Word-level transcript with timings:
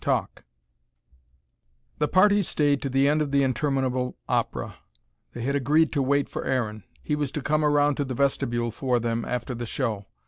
TALK 0.03 0.43
The 1.99 2.07
party 2.07 2.41
stayed 2.41 2.81
to 2.81 2.89
the 2.89 3.07
end 3.07 3.21
of 3.21 3.29
the 3.29 3.43
interminable 3.43 4.17
opera. 4.27 4.77
They 5.33 5.43
had 5.43 5.55
agreed 5.55 5.91
to 5.91 6.01
wait 6.01 6.27
for 6.27 6.43
Aaron. 6.43 6.85
He 7.03 7.15
was 7.15 7.31
to 7.33 7.41
come 7.43 7.63
around 7.63 7.97
to 7.97 8.03
the 8.05 8.15
vestibule 8.15 8.71
for 8.71 8.99
them, 8.99 9.23
after 9.25 9.53
the 9.53 9.67
show. 9.67 10.07